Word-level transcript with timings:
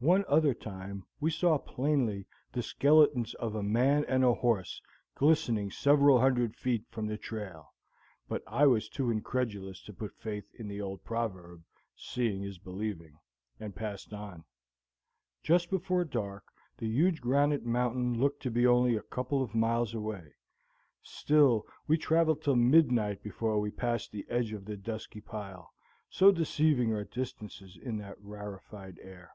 One 0.00 0.24
other 0.26 0.54
time 0.54 1.06
we 1.20 1.30
saw 1.30 1.56
plainly 1.56 2.26
the 2.52 2.64
skeletons 2.64 3.32
of 3.34 3.54
a 3.54 3.62
man 3.62 4.04
and 4.06 4.24
a 4.24 4.34
horse 4.34 4.82
glistening 5.14 5.70
several 5.70 6.18
hundred 6.18 6.56
feet 6.56 6.84
from 6.90 7.06
the 7.06 7.16
trail, 7.16 7.72
but 8.28 8.42
I 8.44 8.66
was 8.66 8.88
too 8.88 9.12
incredulous 9.12 9.84
to 9.84 9.92
put 9.94 10.16
faith 10.18 10.46
in 10.58 10.66
the 10.66 10.80
old 10.80 11.04
proverb, 11.04 11.62
"Seeing 11.94 12.42
is 12.42 12.58
believing," 12.58 13.16
and 13.60 13.72
passed 13.76 14.12
on. 14.12 14.42
Just 15.44 15.70
before 15.70 16.04
dark 16.04 16.44
the 16.76 16.88
huge 16.88 17.20
Granite 17.20 17.64
Mountain 17.64 18.18
looked 18.18 18.42
to 18.42 18.50
be 18.50 18.66
only 18.66 18.96
a 18.96 19.00
couple 19.00 19.42
of 19.44 19.54
miles 19.54 19.94
away. 19.94 20.34
Still 21.02 21.66
we 21.86 21.96
traveled 21.96 22.42
till 22.42 22.56
midnight 22.56 23.22
before 23.22 23.60
we 23.60 23.70
passed 23.70 24.10
the 24.10 24.26
edge 24.28 24.52
of 24.52 24.64
the 24.64 24.76
dusky 24.76 25.20
pile, 25.20 25.72
so 26.10 26.32
deceiving 26.32 26.92
are 26.92 27.04
distances 27.04 27.78
in 27.80 27.96
that 27.98 28.20
rarified 28.20 28.98
air. 29.00 29.30